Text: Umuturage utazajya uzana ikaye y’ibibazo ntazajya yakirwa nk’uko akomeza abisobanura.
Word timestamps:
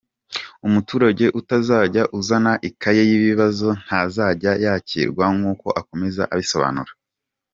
Umuturage 0.67 1.25
utazajya 1.39 2.03
uzana 2.19 2.53
ikaye 2.69 3.01
y’ibibazo 3.09 3.67
ntazajya 3.83 4.51
yakirwa 4.65 5.25
nk’uko 5.35 5.67
akomeza 5.81 6.23
abisobanura. 6.33 6.91